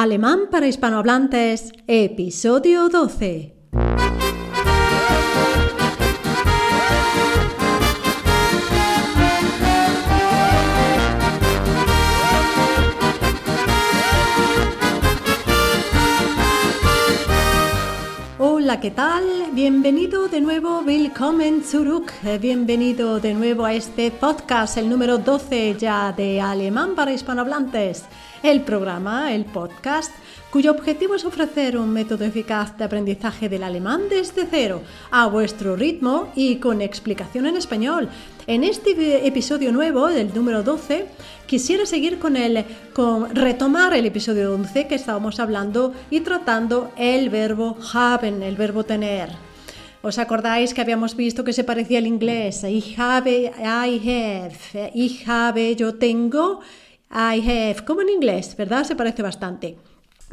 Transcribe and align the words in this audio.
Alemán 0.00 0.42
para 0.48 0.68
hispanohablantes, 0.68 1.72
episodio 1.88 2.88
12. 2.88 3.56
Hola, 18.38 18.78
¿qué 18.78 18.92
tal? 18.92 19.24
Bienvenido 19.52 20.28
de 20.28 20.40
nuevo, 20.40 20.82
willkommen 20.82 21.64
zurück. 21.64 22.12
Bienvenido 22.40 23.18
de 23.18 23.34
nuevo 23.34 23.64
a 23.64 23.74
este 23.74 24.12
podcast, 24.12 24.76
el 24.76 24.88
número 24.88 25.18
12 25.18 25.74
ya 25.76 26.12
de 26.12 26.40
Alemán 26.40 26.94
para 26.94 27.12
hispanohablantes 27.12 28.04
el 28.42 28.62
programa, 28.62 29.32
el 29.34 29.44
podcast, 29.44 30.12
cuyo 30.50 30.70
objetivo 30.70 31.14
es 31.14 31.24
ofrecer 31.24 31.76
un 31.76 31.90
método 31.90 32.24
eficaz 32.24 32.76
de 32.76 32.84
aprendizaje 32.84 33.48
del 33.48 33.62
alemán 33.62 34.02
desde 34.08 34.46
cero, 34.50 34.82
a 35.10 35.26
vuestro 35.26 35.76
ritmo 35.76 36.28
y 36.34 36.56
con 36.56 36.80
explicación 36.80 37.46
en 37.46 37.56
español. 37.56 38.08
En 38.46 38.64
este 38.64 39.26
episodio 39.26 39.72
nuevo, 39.72 40.08
del 40.08 40.32
número 40.34 40.62
12, 40.62 41.06
quisiera 41.46 41.84
seguir 41.84 42.18
con 42.18 42.36
el, 42.36 42.64
con 42.94 43.34
retomar 43.34 43.92
el 43.94 44.06
episodio 44.06 44.54
11 44.54 44.86
que 44.86 44.94
estábamos 44.94 45.38
hablando 45.40 45.92
y 46.10 46.20
tratando 46.20 46.90
el 46.96 47.28
verbo 47.28 47.76
haben, 47.92 48.42
el 48.42 48.56
verbo 48.56 48.84
tener. 48.84 49.30
¿Os 50.00 50.18
acordáis 50.18 50.72
que 50.72 50.80
habíamos 50.80 51.16
visto 51.16 51.42
que 51.42 51.52
se 51.52 51.64
parecía 51.64 51.98
al 51.98 52.06
inglés? 52.06 52.62
I 52.62 52.94
have, 52.96 53.28
I 53.28 54.00
have, 54.08 54.92
I 54.94 55.20
have, 55.26 55.74
yo 55.74 55.96
tengo 55.96 56.60
I 57.10 57.40
have, 57.40 57.84
como 57.84 58.02
en 58.02 58.10
inglés, 58.10 58.54
¿verdad? 58.56 58.84
Se 58.84 58.96
parece 58.96 59.22
bastante. 59.22 59.78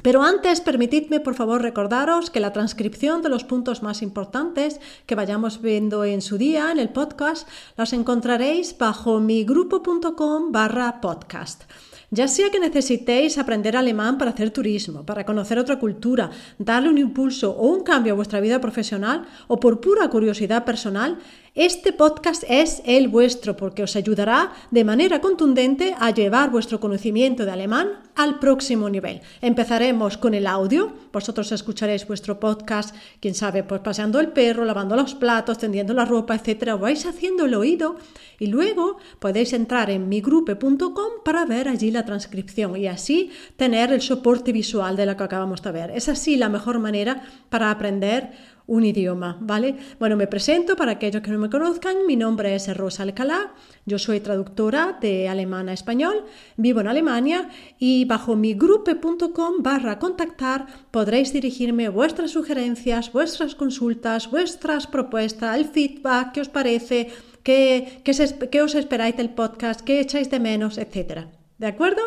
Pero 0.02 0.24
antes, 0.24 0.62
permitidme 0.62 1.20
por 1.20 1.36
favor 1.36 1.62
recordaros 1.62 2.30
que 2.30 2.40
la 2.40 2.54
transcripción 2.54 3.22
de 3.22 3.30
los 3.30 3.44
puntos 3.44 3.82
más 3.82 4.02
importantes 4.02 4.80
que 5.06 5.16
vayamos 5.16 5.62
viendo 5.62 6.04
en 6.04 6.22
su 6.22 6.38
día 6.38 6.72
en 6.72 6.80
el 6.80 6.90
podcast 6.90 7.48
las 7.78 7.94
encontraréis 7.94 8.78
bajo 8.78 9.20
migrupo.com 9.20 10.52
barra 10.52 11.00
podcast. 11.02 11.64
Ya 12.12 12.28
sea 12.28 12.52
que 12.52 12.60
necesitéis 12.60 13.38
aprender 13.38 13.76
alemán 13.76 14.18
para 14.18 14.32
hacer 14.32 14.52
turismo, 14.52 15.06
para 15.06 15.26
conocer 15.26 15.58
otra 15.58 15.80
cultura, 15.80 16.30
darle 16.60 16.90
un 16.90 16.98
impulso 16.98 17.52
o 17.52 17.68
un 17.68 17.84
cambio 17.84 18.14
a 18.14 18.16
vuestra 18.16 18.40
vida 18.40 18.62
profesional 18.62 19.26
o 19.48 19.60
por 19.60 19.82
pura 19.82 20.08
curiosidad 20.10 20.66
personal, 20.66 21.18
este 21.56 21.94
podcast 21.94 22.44
es 22.50 22.82
el 22.86 23.08
vuestro 23.08 23.56
porque 23.56 23.82
os 23.82 23.96
ayudará 23.96 24.52
de 24.72 24.84
manera 24.84 25.22
contundente 25.22 25.96
a 25.98 26.12
llevar 26.12 26.52
vuestro 26.52 26.82
conocimiento 26.82 27.46
de 27.46 27.52
alemán 27.52 27.88
al 28.14 28.40
próximo 28.40 28.90
nivel. 28.90 29.22
Empezaremos 29.40 30.18
con 30.18 30.34
el 30.34 30.48
audio. 30.48 30.92
Vosotros 31.14 31.54
escucharéis 31.54 32.06
vuestro 32.06 32.42
podcast, 32.42 32.94
quién 33.22 33.36
sabe, 33.36 33.64
pues 33.64 33.80
paseando 33.80 34.20
el 34.20 34.34
perro, 34.34 34.66
lavando 34.66 34.98
los 34.98 35.16
platos, 35.16 35.58
tendiendo 35.58 35.94
la 35.94 36.04
ropa, 36.04 36.36
etcétera. 36.36 36.76
Vais 36.76 37.06
haciendo 37.06 37.46
el 37.46 37.56
oído 37.56 37.96
y 38.38 38.48
luego 38.48 38.98
podéis 39.20 39.54
entrar 39.54 39.90
en 39.90 40.10
migrupe.com 40.10 41.24
para 41.24 41.46
ver 41.46 41.70
allí 41.70 41.90
la 41.90 42.04
transcripción 42.04 42.76
y 42.76 42.88
así 42.88 43.32
tener 43.56 43.94
el 43.94 44.02
soporte 44.02 44.52
visual 44.52 44.98
de 44.98 45.06
lo 45.06 45.16
que 45.16 45.24
acabamos 45.24 45.62
de 45.62 45.72
ver. 45.72 45.92
Es 45.92 46.10
así 46.10 46.36
la 46.36 46.50
mejor 46.50 46.80
manera 46.80 47.24
para 47.50 47.72
aprender 47.72 48.55
un 48.68 48.84
idioma, 48.84 49.38
¿vale? 49.42 49.76
Bueno, 50.00 50.16
me 50.16 50.28
presento 50.28 50.76
para 50.76 50.94
aquellos 50.94 51.22
que 51.22 51.32
no 51.32 51.38
me 51.38 51.50
conozcan. 51.50 52.06
Mi 52.08 52.16
nombre 52.16 52.56
es 52.56 52.76
Rosa 52.76 53.04
Alcalá, 53.04 53.54
yo 53.86 54.00
soy 54.00 54.20
traductora 54.20 54.98
de 55.00 55.30
alemán 55.30 55.70
a 55.70 55.74
español, 55.74 56.26
vivo 56.58 56.82
en 56.82 56.88
Alemania 56.88 57.50
y 57.78 58.06
bajo 58.06 58.36
mi 58.36 58.54
grupe.com 58.54 59.56
barra 59.60 60.00
contactar 60.00 60.66
podréis 60.92 61.32
dirigirme 61.32 61.90
vuestras 61.90 62.32
sugerencias, 62.32 63.12
vuestras 63.12 63.56
consultas, 63.56 64.30
vuestras 64.32 64.88
propuestas, 64.88 65.58
el 65.58 65.66
feedback, 65.66 66.32
qué 66.34 66.42
os 66.42 66.50
parece, 66.50 67.10
qué, 67.44 68.02
qué 68.04 68.62
os 68.62 68.76
esperáis 68.76 69.16
del 69.16 69.30
podcast, 69.30 69.82
qué 69.82 70.00
echáis 70.00 70.30
de 70.30 70.40
menos, 70.40 70.78
etcétera. 70.78 71.30
¿De 71.58 71.68
acuerdo? 71.68 72.02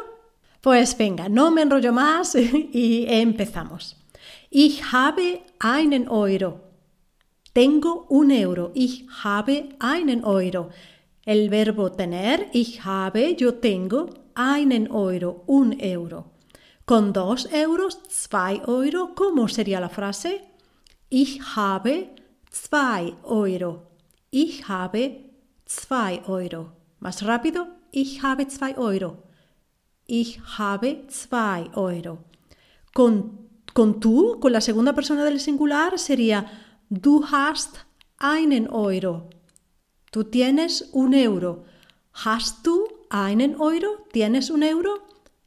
Pues 0.61 0.99
venga, 0.99 1.29
no 1.29 1.51
me 1.51 1.63
enrollo 1.63 1.93
más 1.93 2.35
y 2.73 3.07
empezamos. 3.09 3.97
Ich 4.51 4.93
habe 4.93 5.41
einen 5.59 6.09
Euro. 6.09 6.61
Tengo 7.53 8.07
un 8.09 8.31
euro. 8.31 8.71
Ich 8.75 9.07
habe 9.25 9.69
einen 9.79 10.25
Euro. 10.25 10.71
El 11.27 11.51
verbo 11.51 11.91
tener, 11.91 12.47
ich 12.53 12.85
habe, 12.85 13.35
yo 13.37 13.55
tengo, 13.55 14.09
einen 14.35 14.91
Euro, 14.91 15.43
un 15.47 15.77
euro. 15.79 16.33
Con 16.87 17.13
dos 17.13 17.49
euros, 17.53 18.01
zwei 18.09 18.63
Euro, 18.67 19.15
¿cómo 19.15 19.49
sería 19.49 19.81
la 19.81 19.91
frase? 19.91 20.41
Ich 21.11 21.43
habe 21.57 22.15
zwei 22.51 23.13
Euro. 23.25 23.89
Ich 24.31 24.69
habe 24.69 25.31
zwei 25.67 26.23
Euro. 26.27 26.73
Más 27.01 27.23
rápido, 27.25 27.67
ich 27.91 28.23
habe 28.23 28.47
zwei 28.47 28.75
Euro. 28.77 29.25
Ich 30.07 30.41
habe 30.57 31.07
zwei 31.09 31.69
Euro. 31.75 32.25
Con 32.95 33.48
con 33.73 34.01
tú, 34.01 34.39
con 34.41 34.53
la 34.53 34.61
segunda 34.61 34.95
persona 34.95 35.25
del 35.25 35.41
singular, 35.41 35.99
sería 35.99 36.47
du 36.89 37.25
hast 37.31 37.77
einen 38.19 38.69
Euro. 38.71 39.31
Tú 40.11 40.25
tienes 40.25 40.89
un 40.93 41.15
euro. 41.15 41.65
Hast 42.25 42.67
du 42.67 42.89
einen 43.11 43.61
Euro? 43.61 44.07
¿Tienes 44.13 44.51
un 44.51 44.63
euro? 44.63 44.99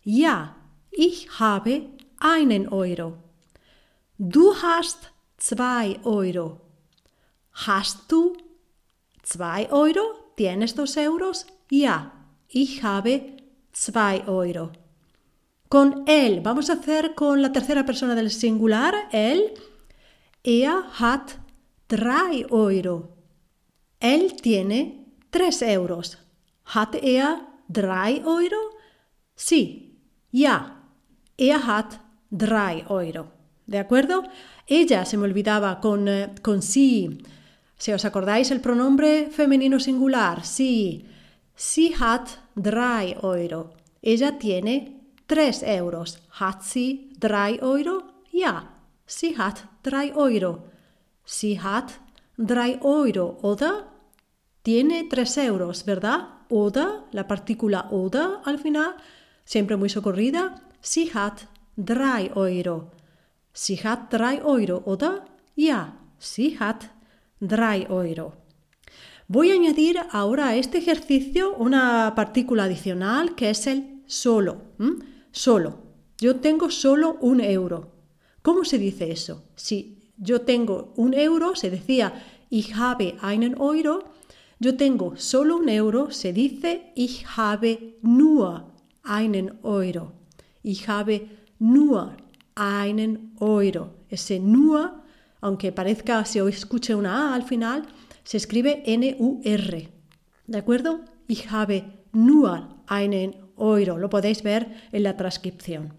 Ja, 0.05 0.55
ich 0.91 1.27
habe 1.39 1.89
einen 2.19 2.67
Euro. 2.69 3.17
Du 4.17 4.53
hast 4.53 5.11
zwei 5.37 5.99
Euro. 6.03 6.61
Hast 7.51 8.11
du 8.11 8.33
zwei 9.23 9.69
Euro? 9.71 10.33
¿Tienes 10.37 10.75
dos 10.75 10.95
euros? 10.95 11.47
Ja, 11.69 12.11
ich 12.47 12.83
habe 12.83 13.37
zwei 13.71 14.25
Euro. 14.27 14.71
Con 15.71 16.03
él, 16.05 16.41
vamos 16.41 16.69
a 16.69 16.73
hacer 16.73 17.15
con 17.15 17.41
la 17.41 17.53
tercera 17.53 17.85
persona 17.85 18.13
del 18.13 18.29
singular, 18.29 19.07
él. 19.13 19.53
Er 20.43 20.83
hat 20.99 21.31
drei 21.87 22.45
Euro. 22.51 23.15
Él 24.01 24.33
tiene 24.41 25.05
tres 25.29 25.61
euros. 25.61 26.17
Hat 26.65 26.95
er 27.01 27.37
drei 27.69 28.17
Euro? 28.17 28.57
Sí, 29.33 29.97
ya. 30.33 30.89
Er 31.37 31.61
hat 31.65 32.01
drei 32.29 32.83
Euro. 32.89 33.31
¿De 33.65 33.79
acuerdo? 33.79 34.23
Ella 34.67 35.05
se 35.05 35.15
me 35.15 35.23
olvidaba 35.23 35.79
con, 35.79 36.09
eh, 36.09 36.35
con 36.41 36.61
sí. 36.61 37.23
Si 37.77 37.93
os 37.93 38.03
acordáis 38.03 38.51
el 38.51 38.59
pronombre 38.59 39.29
femenino 39.31 39.79
singular, 39.79 40.43
sí. 40.43 41.05
Sie 41.55 41.93
hat 41.97 42.27
drei 42.55 43.15
Euro. 43.23 43.71
Ella 44.01 44.37
tiene 44.37 45.00
3 45.31 45.63
euros. 45.79 46.19
Hat 46.31 46.61
sie 46.61 47.09
3 47.19 47.61
Euro? 47.61 48.03
Ja, 48.33 48.67
sie 49.05 49.37
hat 49.37 49.63
3 49.83 50.13
Euro. 50.15 50.65
Sie 51.23 51.57
hat 51.57 52.01
3 52.37 52.81
Euro, 52.81 53.37
oder? 53.41 53.85
Tiene 54.61 55.07
3 55.07 55.49
euros, 55.49 55.85
¿verdad? 55.85 56.27
Oder, 56.49 57.05
la 57.13 57.23
partícula 57.23 57.87
oder 57.91 58.41
al 58.43 58.59
final, 58.59 58.93
siempre 59.45 59.77
muy 59.77 59.87
socorrida. 59.87 60.55
Sie 60.81 61.13
hat 61.13 61.47
3 61.77 62.31
Euro. 62.35 62.91
Sie 63.53 63.77
hat 63.77 64.11
3 64.11 64.43
Euro, 64.43 64.81
oder? 64.83 65.23
Ja, 65.55 65.93
sie 66.19 66.59
hat 66.59 66.89
3 67.39 67.89
Euro. 67.89 68.33
Voy 69.29 69.51
a 69.51 69.53
añadir 69.53 69.97
ahora 70.11 70.47
a 70.47 70.55
este 70.57 70.79
ejercicio 70.79 71.55
una 71.55 72.11
partícula 72.15 72.65
adicional 72.65 73.33
que 73.35 73.49
es 73.49 73.65
el 73.67 74.03
solo 74.05 74.57
solo. 75.31 75.79
Yo 76.19 76.37
tengo 76.37 76.69
solo 76.69 77.17
un 77.21 77.41
euro. 77.41 77.91
¿Cómo 78.41 78.65
se 78.65 78.77
dice 78.77 79.11
eso? 79.11 79.43
Si 79.55 80.11
yo 80.17 80.41
tengo 80.41 80.93
un 80.95 81.13
euro, 81.13 81.55
se 81.55 81.69
decía 81.69 82.13
ich 82.49 82.73
habe 82.73 83.15
einen 83.21 83.55
Euro. 83.59 84.03
Yo 84.59 84.75
tengo 84.75 85.15
solo 85.17 85.57
un 85.57 85.69
euro, 85.69 86.11
se 86.11 86.33
dice 86.33 86.91
ich 86.95 87.25
habe 87.37 87.97
nur 88.03 88.65
einen 89.03 89.57
Euro. 89.63 90.13
Ich 90.61 90.87
habe 90.87 91.29
nur 91.57 92.17
einen 92.55 93.33
Euro. 93.39 93.95
Ese 94.09 94.39
nur, 94.39 95.01
aunque 95.39 95.71
parezca, 95.71 96.23
hoy 96.43 96.51
escuche 96.51 96.93
una 96.93 97.29
A 97.31 97.35
al 97.35 97.43
final, 97.43 97.87
se 98.23 98.37
escribe 98.37 98.83
N-U-R. 98.85 99.89
¿De 100.45 100.57
acuerdo? 100.57 101.01
Ich 101.27 101.49
habe 101.49 102.05
nur 102.11 102.67
einen 102.87 103.35
Euro. 103.61 103.97
Lo 103.97 104.09
podéis 104.09 104.43
ver 104.43 104.67
en 104.91 105.03
la 105.03 105.15
transcripción. 105.15 105.93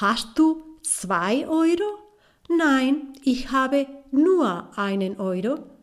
¿Hast 0.00 0.38
du 0.38 0.78
zwei 0.82 1.44
Euro? 1.46 2.16
Nein, 2.48 3.12
ich 3.24 3.50
habe 3.50 3.86
nur 4.10 4.70
einen 4.76 5.20
Euro. 5.20 5.76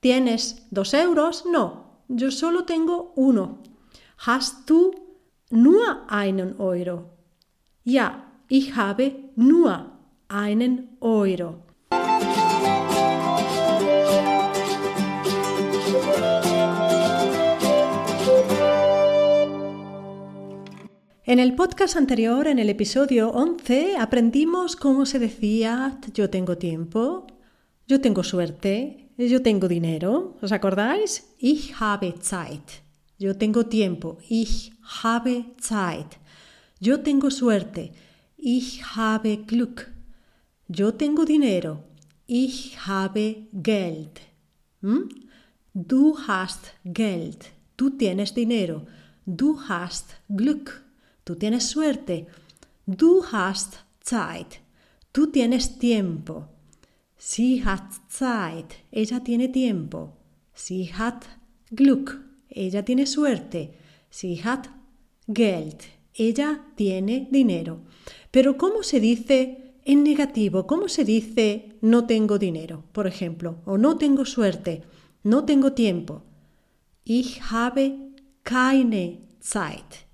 ¿Tienes 0.00 0.66
dos 0.70 0.92
euros? 0.94 1.44
No, 1.46 2.02
yo 2.08 2.30
solo 2.30 2.64
tengo 2.64 3.12
uno. 3.16 3.62
¿Hast 4.26 4.68
du 4.68 4.90
nur 5.50 6.04
einen 6.08 6.56
Euro? 6.58 7.10
Ja, 7.84 8.32
Ich 8.54 8.76
habe 8.76 9.14
nur 9.34 9.86
einen 10.28 10.98
Euro. 11.00 11.62
En 21.32 21.38
el 21.38 21.54
podcast 21.54 21.96
anterior, 21.96 22.46
en 22.46 22.58
el 22.58 22.68
episodio 22.68 23.30
11, 23.30 23.96
aprendimos 23.96 24.76
cómo 24.76 25.06
se 25.06 25.18
decía 25.18 25.98
yo 26.12 26.28
tengo 26.28 26.58
tiempo, 26.58 27.26
yo 27.86 28.02
tengo 28.02 28.22
suerte, 28.22 29.08
yo 29.16 29.40
tengo 29.40 29.66
dinero. 29.66 30.36
¿Os 30.42 30.52
acordáis? 30.52 31.32
Ich 31.38 31.72
habe 31.80 32.16
Zeit. 32.20 32.82
Yo 33.18 33.38
tengo 33.38 33.64
tiempo. 33.64 34.18
Ich 34.28 34.72
habe 35.02 35.54
Zeit. 35.58 36.18
Yo 36.80 37.00
tengo 37.00 37.30
suerte. 37.30 37.92
Ich 38.36 38.82
habe 38.94 39.38
Glück. 39.46 39.90
Yo 40.68 40.92
tengo 40.92 41.24
dinero. 41.24 41.82
Ich 42.26 42.76
habe 42.86 43.48
Geld. 43.54 44.20
¿Mm? 44.82 45.08
Du 45.72 46.14
hast 46.28 46.74
Geld. 46.84 47.46
Tú 47.74 47.96
tienes 47.96 48.34
dinero. 48.34 48.84
Du 49.24 49.58
hast 49.66 50.10
Glück. 50.28 50.91
Tú 51.32 51.38
tienes 51.38 51.64
suerte. 51.64 52.26
Du 52.84 53.22
hast 53.32 53.76
Zeit. 54.04 54.60
Tú 55.12 55.28
tienes 55.28 55.78
tiempo. 55.78 56.50
Sie 57.16 57.62
hat 57.64 57.90
Zeit. 58.10 58.74
Ella 58.90 59.24
tiene 59.24 59.48
tiempo. 59.48 60.12
Sie 60.52 60.92
hat 60.92 61.24
Glück. 61.70 62.20
Ella 62.50 62.84
tiene 62.84 63.06
suerte. 63.06 63.72
Sie 64.10 64.42
hat 64.44 64.68
Geld. 65.26 65.84
Ella 66.12 66.66
tiene 66.76 67.28
dinero. 67.30 67.80
Pero 68.30 68.58
¿cómo 68.58 68.82
se 68.82 69.00
dice 69.00 69.76
en 69.86 70.04
negativo? 70.04 70.66
¿Cómo 70.66 70.86
se 70.88 71.06
dice 71.06 71.78
no 71.80 72.04
tengo 72.06 72.38
dinero, 72.38 72.84
por 72.92 73.06
ejemplo? 73.06 73.56
O 73.64 73.78
no 73.78 73.96
tengo 73.96 74.26
suerte, 74.26 74.82
no 75.22 75.46
tengo 75.46 75.72
tiempo. 75.72 76.24
Ich 77.06 77.40
habe 77.50 78.12
keine 78.42 79.22
Zeit. 79.40 80.11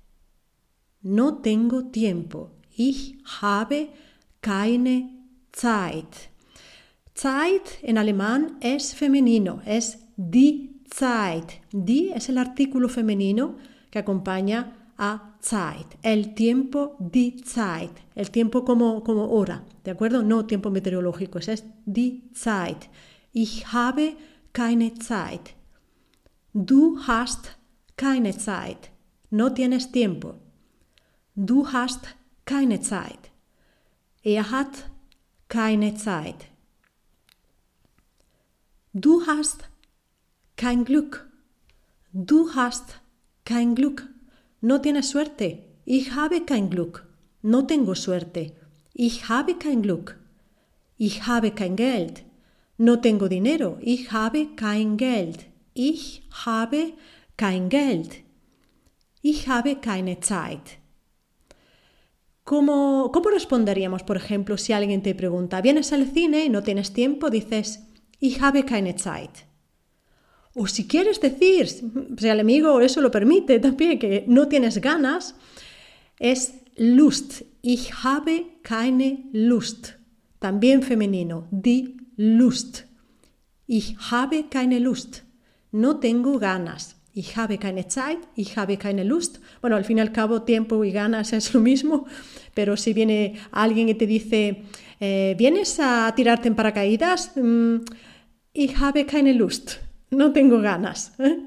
No 1.02 1.38
tengo 1.42 1.90
tiempo. 1.90 2.50
Ich 2.76 3.18
habe 3.40 3.88
keine 4.40 5.10
Zeit. 5.52 6.30
Zeit 7.14 7.78
en 7.82 7.98
alemán 7.98 8.56
es 8.60 8.94
femenino, 8.94 9.60
es 9.64 9.98
die 10.16 10.70
Zeit. 10.88 11.60
Die 11.72 12.10
es 12.14 12.28
el 12.28 12.38
artículo 12.38 12.88
femenino 12.88 13.56
que 13.90 13.98
acompaña 13.98 14.72
a 14.98 15.36
Zeit, 15.40 15.96
el 16.02 16.34
tiempo, 16.34 16.96
die 16.98 17.36
Zeit, 17.44 17.92
el 18.16 18.30
tiempo 18.30 18.64
como, 18.64 19.04
como 19.04 19.30
hora, 19.30 19.64
¿de 19.84 19.92
acuerdo? 19.92 20.22
No 20.22 20.44
tiempo 20.44 20.70
meteorológico, 20.70 21.38
es 21.38 21.64
die 21.86 22.30
Zeit. 22.34 22.88
Ich 23.32 23.72
habe 23.72 24.16
keine 24.52 24.94
Zeit. 24.94 25.54
Du 26.52 26.98
hast 27.06 27.56
keine 27.96 28.36
Zeit. 28.36 28.90
No 29.30 29.52
tienes 29.52 29.92
tiempo. 29.92 30.34
Du 31.40 31.72
hast 31.72 32.00
keine 32.46 32.80
Zeit. 32.80 33.30
Er 34.24 34.50
hat 34.50 34.90
keine 35.48 35.94
Zeit. 35.94 36.46
Du 38.92 39.24
hast 39.24 39.60
kein 40.56 40.84
Glück. 40.84 41.30
Du 42.12 42.52
hast 42.56 43.00
kein 43.44 43.76
Glück. 43.76 44.08
No 44.60 44.78
tienes 44.78 45.10
suerte. 45.10 45.60
Ich 45.84 46.12
habe 46.16 46.44
kein 46.44 46.70
Glück. 46.70 47.06
No 47.42 47.62
tengo 47.62 47.94
suerte. 47.94 48.50
Ich 48.92 49.28
habe 49.28 49.54
kein 49.54 49.82
Glück. 49.82 50.18
Ich 50.96 51.24
habe 51.28 51.52
kein 51.52 51.76
Geld. 51.76 52.24
No 52.78 52.96
tengo 52.96 53.28
dinero. 53.28 53.78
Ich 53.80 54.10
habe 54.10 54.56
kein 54.56 54.96
Geld. 54.96 55.46
Ich 55.72 56.28
habe 56.44 56.94
kein 57.36 57.68
Geld. 57.68 58.24
Ich 59.22 59.46
habe 59.46 59.76
keine 59.76 60.18
Zeit. 60.18 60.78
¿Cómo, 62.48 63.10
¿Cómo 63.12 63.28
responderíamos, 63.28 64.02
por 64.04 64.16
ejemplo, 64.16 64.56
si 64.56 64.72
alguien 64.72 65.02
te 65.02 65.14
pregunta, 65.14 65.60
vienes 65.60 65.92
al 65.92 66.06
cine 66.06 66.46
y 66.46 66.48
no 66.48 66.62
tienes 66.62 66.94
tiempo? 66.94 67.28
Dices, 67.28 67.80
Ich 68.20 68.40
habe 68.40 68.64
keine 68.64 68.94
Zeit. 68.94 69.44
O 70.54 70.66
si 70.66 70.88
quieres 70.88 71.20
decir, 71.20 71.68
si 71.68 72.26
el 72.26 72.40
amigo 72.40 72.80
eso 72.80 73.02
lo 73.02 73.10
permite 73.10 73.58
también, 73.58 73.98
que 73.98 74.24
no 74.26 74.48
tienes 74.48 74.80
ganas, 74.80 75.34
es 76.18 76.54
Lust. 76.76 77.42
Ich 77.60 77.92
habe 78.02 78.46
keine 78.62 79.28
Lust. 79.34 79.96
También 80.38 80.82
femenino, 80.82 81.48
die 81.50 81.98
Lust. 82.16 82.86
Ich 83.66 83.94
habe 84.10 84.48
keine 84.48 84.80
Lust. 84.80 85.22
No 85.70 85.98
tengo 85.98 86.38
ganas. 86.38 86.96
Ich 87.18 87.36
habe 87.36 87.58
keine 87.58 87.88
Zeit, 87.88 88.18
ich 88.36 88.56
habe 88.58 88.76
keine 88.76 89.02
Lust. 89.02 89.40
Bueno, 89.60 89.74
al 89.76 89.84
fin 89.84 89.98
y 89.98 90.00
al 90.00 90.12
cabo, 90.12 90.42
tiempo 90.42 90.84
y 90.84 90.92
ganas 90.92 91.32
es 91.32 91.52
lo 91.52 91.60
mismo, 91.60 92.06
pero 92.54 92.76
si 92.76 92.92
viene 92.92 93.34
alguien 93.50 93.88
y 93.88 93.94
te 93.94 94.06
dice, 94.06 94.62
eh, 95.00 95.34
¿vienes 95.36 95.80
a 95.80 96.12
tirarte 96.14 96.46
en 96.46 96.54
paracaídas? 96.54 97.32
Mm, 97.34 97.78
ich 98.52 98.76
habe 98.76 99.04
keine 99.04 99.34
Lust 99.34 99.88
no 100.10 100.32
tengo 100.32 100.60
ganas. 100.60 101.12
¿eh? 101.18 101.38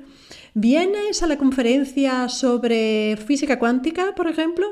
¿Vienes 0.53 1.23
a 1.23 1.27
la 1.27 1.37
conferencia 1.37 2.29
sobre 2.29 3.17
física 3.17 3.57
cuántica, 3.57 4.13
por 4.15 4.27
ejemplo? 4.27 4.65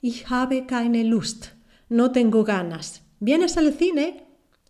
Ich 0.00 0.26
habe 0.30 0.66
keine 0.66 1.04
Lust. 1.04 1.48
No 1.88 2.12
tengo 2.12 2.44
ganas. 2.44 3.02
¿Vienes 3.20 3.56
al 3.56 3.72
cine? 3.72 4.24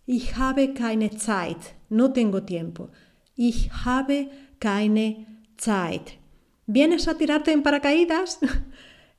Ich 0.06 0.36
habe 0.36 0.72
keine 0.74 1.10
Zeit. 1.10 1.58
No 1.90 2.12
tengo 2.12 2.42
tiempo. 2.42 2.90
Ich 3.36 3.70
habe 3.84 4.30
keine 4.58 5.26
Zeit. 5.56 6.18
¿Vienes 6.66 7.08
a 7.08 7.16
tirarte 7.16 7.52
en 7.52 7.62
paracaídas? 7.62 8.38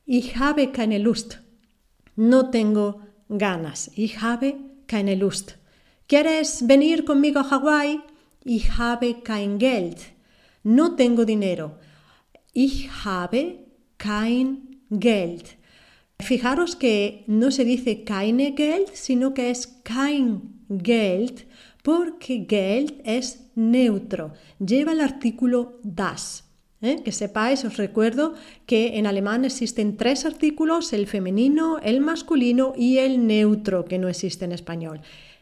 Ich 0.10 0.38
habe 0.38 0.72
keine 0.72 1.00
Lust. 1.00 1.40
No 2.16 2.50
tengo 2.50 3.02
ganas. 3.28 3.92
Ich 3.96 4.22
habe 4.22 4.56
keine 4.88 5.16
Lust. 5.16 5.58
¿Quieres 6.08 6.66
venir 6.66 7.04
conmigo 7.04 7.42
a 7.42 7.52
Hawái? 7.52 8.00
Ich 8.46 8.78
habe 8.78 9.22
kein 9.22 9.58
Geld. 9.60 9.98
No 10.64 10.96
tengo 10.96 11.26
dinero. 11.26 11.76
Ich 12.54 12.90
habe 13.04 13.66
kein 13.98 14.80
Geld. 14.90 15.58
Fijaros 16.20 16.78
que 16.78 17.26
no 17.28 17.52
se 17.52 17.66
dice 17.66 18.06
keine 18.06 18.54
Geld, 18.54 18.96
sino 18.96 19.34
que 19.34 19.50
es 19.50 19.82
kein 19.84 20.64
Geld, 20.70 21.46
porque 21.88 22.46
Geld 22.50 23.00
es 23.06 23.48
neutro, 23.56 24.34
lleva 24.60 24.92
el 24.92 25.00
artículo 25.00 25.80
das. 25.84 26.44
¿eh? 26.82 26.98
Que 27.02 27.14
sepáis, 27.14 27.64
os 27.64 27.78
recuerdo 27.78 28.34
que 28.66 28.98
en 28.98 29.08
alemán 29.08 29.46
existen 29.46 29.96
tres 29.96 30.26
artículos, 30.26 30.92
el 30.92 31.08
femenino, 31.08 31.80
el 31.80 32.02
masculino 32.02 32.74
y 32.76 32.98
el 32.98 33.26
neutro, 33.26 33.86
que 33.86 34.00
no 34.00 34.10
existe 34.10 34.44
en 34.44 34.52
español. 34.52 35.00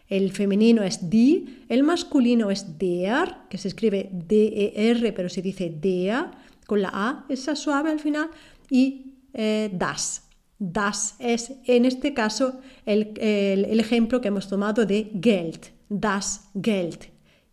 El 0.08 0.32
femenino 0.34 0.84
es 0.84 1.10
die, 1.10 1.64
el 1.68 1.82
masculino 1.82 2.52
es 2.52 2.78
der, 2.78 3.38
que 3.50 3.58
se 3.58 3.70
escribe 3.70 4.12
D-E-R, 4.14 5.14
pero 5.14 5.30
se 5.30 5.42
dice 5.42 5.74
der, 5.76 6.26
con 6.68 6.80
la 6.80 6.92
A, 6.94 7.26
esa 7.28 7.56
suave 7.56 7.90
al 7.90 8.00
final, 8.00 8.30
y 8.70 9.16
eh, 9.34 9.72
das. 9.74 10.30
Das 10.60 11.16
es, 11.18 11.54
en 11.66 11.86
este 11.86 12.14
caso, 12.14 12.60
el, 12.86 13.20
el, 13.20 13.80
ejemplo 13.80 14.22
que 14.22 14.28
hemos 14.28 14.48
tomado 14.48 14.86
de 14.86 15.10
Geld. 15.20 15.74
Das 15.98 16.50
Geld. 16.56 17.08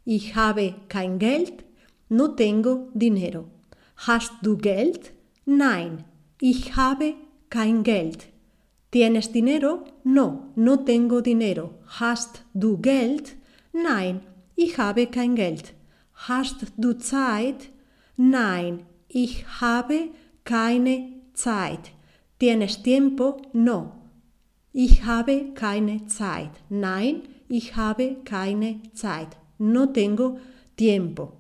Ich 0.04 0.34
habe 0.34 0.74
kein 0.88 1.20
Geld. 1.20 1.64
No 2.08 2.26
tengo 2.26 2.88
dinero. 2.92 3.44
Hast 3.94 4.32
du 4.42 4.56
Geld? 4.56 5.12
Nein. 5.46 6.04
Ich 6.40 6.74
habe 6.74 7.14
kein 7.50 7.84
Geld. 7.84 8.26
¿Tienes 8.90 9.30
dinero? 9.30 9.84
No, 10.02 10.48
no 10.56 10.76
tengo 10.78 11.20
dinero. 11.20 11.70
Hast 12.00 12.42
du 12.52 12.78
Geld? 12.78 13.36
Nein, 13.72 14.22
ich 14.56 14.76
habe 14.76 15.06
kein 15.06 15.36
Geld. 15.36 15.72
Hast 16.14 16.66
du 16.76 16.98
Zeit? 16.98 17.70
Nein, 18.16 18.80
ich 19.06 19.46
habe 19.60 20.08
keine 20.42 21.12
Zeit. 21.32 21.92
¿Tienes 22.40 22.82
tiempo? 22.82 23.40
No. 23.52 23.92
Ich 24.72 25.04
habe 25.04 25.52
keine 25.54 26.06
Zeit. 26.08 26.50
Nein, 26.68 27.22
ich 27.52 27.76
habe 27.76 28.16
keine 28.24 28.80
Zeit. 28.94 29.36
No 29.58 29.90
tengo 29.90 30.38
tiempo. 30.74 31.34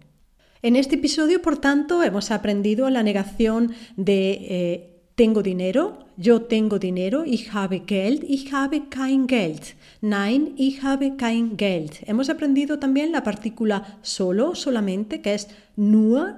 En 0.60 0.76
este 0.76 0.96
episodio, 0.96 1.40
por 1.40 1.56
tanto, 1.56 2.02
hemos 2.02 2.30
aprendido 2.30 2.90
la 2.90 3.02
negación 3.02 3.72
de 3.96 4.30
eh, 4.56 5.00
tengo 5.14 5.42
dinero, 5.42 5.98
yo 6.16 6.42
tengo 6.42 6.78
dinero, 6.78 7.24
ich 7.24 7.52
habe 7.52 7.82
Geld, 7.86 8.22
ich 8.28 8.52
habe 8.52 8.88
kein 8.90 9.26
Geld. 9.26 9.74
Nein, 10.02 10.52
ich 10.56 10.82
habe 10.82 11.16
kein 11.16 11.56
Geld. 11.56 11.94
Hemos 12.06 12.28
aprendido 12.28 12.78
también 12.78 13.10
la 13.10 13.22
partícula 13.22 13.98
solo, 14.02 14.54
solamente, 14.54 15.22
que 15.22 15.34
es 15.34 15.48
nur. 15.76 16.36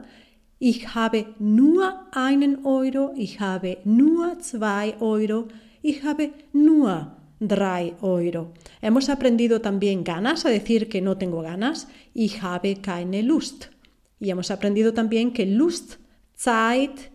Ich 0.61 0.95
habe 0.95 1.27
nur 1.39 1.83
einen 2.13 2.65
Euro, 2.65 3.13
ich 3.17 3.41
habe 3.41 3.79
nur 3.85 4.39
zwei 4.41 4.95
Euro, 5.01 5.49
Ich 5.87 6.03
habe 6.03 6.31
nur 6.55 7.13
drei 7.41 7.95
Euro. 8.03 8.53
Hemos 8.81 9.09
aprendido 9.09 9.61
también 9.61 10.05
ganas, 10.05 10.45
a 10.47 10.51
decir 10.51 10.89
que 10.89 11.01
no 11.01 11.17
tengo 11.17 11.43
ganas. 11.43 11.89
Ich 12.15 12.43
habe 12.43 12.77
keine 12.77 13.23
Lust. 13.23 13.67
Y 14.21 14.31
hemos 14.31 14.51
aprendido 14.51 14.95
también 14.95 15.33
que 15.33 15.47
Lust, 15.47 15.97
Zeit, 16.37 17.13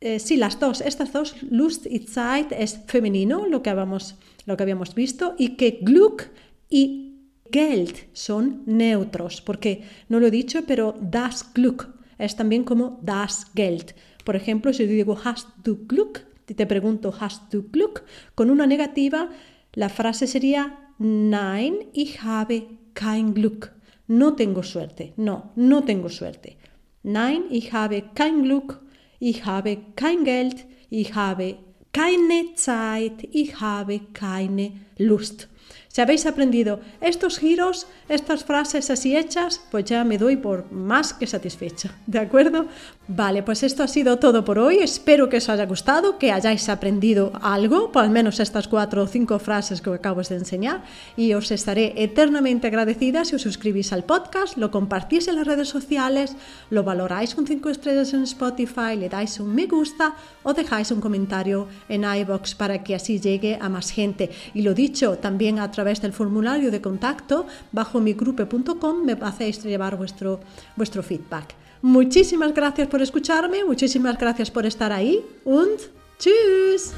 eh, 0.00 0.18
sí, 0.18 0.36
las 0.36 0.60
dos, 0.60 0.80
estas 0.80 1.12
dos, 1.12 1.34
Lust 1.50 1.86
y 1.86 2.00
Zeit 2.00 2.52
es 2.52 2.80
femenino, 2.86 3.46
lo 3.46 3.62
que 3.62 3.70
habíamos, 3.70 4.16
lo 4.46 4.56
que 4.56 4.62
habíamos 4.62 4.94
visto, 4.94 5.34
y 5.38 5.56
que 5.56 5.78
Glück 5.80 6.30
y 6.68 7.04
Geld 7.50 7.96
son 8.12 8.62
neutros, 8.66 9.40
porque 9.40 9.84
no 10.08 10.20
lo 10.20 10.26
he 10.26 10.30
dicho, 10.30 10.62
pero 10.66 10.94
das 11.00 11.52
Glück 11.54 11.88
es 12.18 12.36
también 12.36 12.64
como 12.64 13.00
das 13.02 13.46
Geld. 13.54 13.94
Por 14.24 14.36
ejemplo, 14.36 14.72
si 14.72 14.84
yo 14.84 14.90
digo 14.90 15.16
hast 15.24 15.48
du 15.62 15.86
Glück, 15.86 16.26
te 16.44 16.66
pregunto 16.66 17.12
hast 17.20 17.52
du 17.52 17.68
Glück, 17.70 18.04
con 18.34 18.50
una 18.50 18.66
negativa, 18.66 19.30
la 19.74 19.88
frase 19.88 20.26
sería 20.26 20.84
Nein, 20.98 21.74
ich 21.92 22.22
habe 22.22 22.62
kein 22.94 23.34
Glück. 23.34 23.72
No 24.06 24.34
tengo 24.34 24.62
suerte. 24.62 25.12
No, 25.16 25.50
no 25.56 25.82
tengo 25.82 26.08
suerte. 26.08 26.56
Nein, 27.02 27.42
ich 27.50 27.72
habe 27.72 28.02
kein 28.14 28.42
Glück. 28.42 28.80
Ich 29.18 29.44
habe 29.44 29.78
kein 29.96 30.24
Geld. 30.24 30.66
Ich 30.90 31.14
habe 31.14 31.56
keine 31.92 32.54
Zeit. 32.54 33.28
Ich 33.32 33.60
habe 33.60 34.00
keine 34.12 34.72
Lust. 34.98 35.48
Si 35.94 36.00
habéis 36.00 36.26
aprendido 36.26 36.80
estos 37.00 37.38
giros, 37.38 37.86
estas 38.08 38.42
frases 38.42 38.90
así 38.90 39.16
hechas, 39.16 39.60
pues 39.70 39.84
ya 39.84 40.02
me 40.02 40.18
doy 40.18 40.36
por 40.36 40.72
más 40.72 41.14
que 41.14 41.28
satisfecha. 41.28 41.94
¿De 42.08 42.18
acuerdo? 42.18 42.66
Vale, 43.06 43.44
pues 43.44 43.62
esto 43.62 43.84
ha 43.84 43.86
sido 43.86 44.18
todo 44.18 44.44
por 44.44 44.58
hoy. 44.58 44.78
Espero 44.78 45.28
que 45.28 45.36
os 45.36 45.48
haya 45.48 45.66
gustado, 45.66 46.18
que 46.18 46.32
hayáis 46.32 46.68
aprendido 46.68 47.30
algo, 47.40 47.92
por 47.92 48.02
al 48.02 48.10
menos 48.10 48.40
estas 48.40 48.66
cuatro 48.66 49.04
o 49.04 49.06
cinco 49.06 49.38
frases 49.38 49.80
que 49.80 49.90
acabo 49.90 50.20
de 50.20 50.34
enseñar. 50.34 50.82
Y 51.16 51.32
os 51.34 51.52
estaré 51.52 51.92
eternamente 52.02 52.66
agradecida 52.66 53.24
si 53.24 53.36
os 53.36 53.42
suscribís 53.42 53.92
al 53.92 54.02
podcast, 54.02 54.56
lo 54.56 54.72
compartís 54.72 55.28
en 55.28 55.36
las 55.36 55.46
redes 55.46 55.68
sociales, 55.68 56.34
lo 56.70 56.82
valoráis 56.82 57.36
con 57.36 57.46
cinco 57.46 57.70
estrellas 57.70 58.12
en 58.14 58.24
Spotify, 58.24 58.96
le 58.98 59.08
dais 59.08 59.38
un 59.38 59.54
me 59.54 59.66
gusta 59.66 60.16
o 60.42 60.54
dejáis 60.54 60.90
un 60.90 61.00
comentario 61.00 61.68
en 61.88 62.02
iBox 62.02 62.56
para 62.56 62.82
que 62.82 62.96
así 62.96 63.20
llegue 63.20 63.58
a 63.60 63.68
más 63.68 63.92
gente. 63.92 64.30
Y 64.54 64.62
lo 64.62 64.74
dicho, 64.74 65.18
también 65.18 65.60
a 65.60 65.70
través 65.70 65.83
través 65.84 66.00
del 66.00 66.14
formulario 66.14 66.70
de 66.70 66.80
contacto 66.80 67.44
bajo 67.70 68.00
migrupe.com 68.00 69.04
me 69.04 69.12
hacéis 69.20 69.62
llevar 69.62 69.96
vuestro, 69.96 70.40
vuestro 70.76 71.02
feedback. 71.02 71.54
Muchísimas 71.82 72.54
gracias 72.54 72.88
por 72.88 73.02
escucharme, 73.02 73.64
muchísimas 73.64 74.16
gracias 74.16 74.50
por 74.50 74.64
estar 74.64 74.92
ahí 74.92 75.22
und 75.44 75.78
tschüss. 76.18 76.94